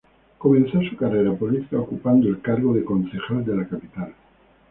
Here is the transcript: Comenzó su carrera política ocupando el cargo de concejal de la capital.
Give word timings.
Comenzó 0.39 0.81
su 0.81 0.97
carrera 0.97 1.31
política 1.37 1.77
ocupando 1.79 2.27
el 2.27 2.41
cargo 2.41 2.73
de 2.73 2.83
concejal 2.83 3.45
de 3.45 3.55
la 3.55 3.67
capital. 3.67 4.11